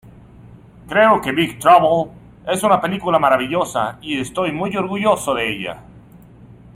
Creo 0.87 1.21
que 1.21 1.31
Big 1.31 1.59
Trouble 1.59 2.11
es 2.47 2.63
una 2.63 2.81
película 2.81 3.19
maravillosa, 3.19 3.99
y 4.01 4.19
estoy 4.19 4.51
muy 4.51 4.75
orgulloso 4.75 5.35
de 5.35 5.47
ella. 5.55 5.81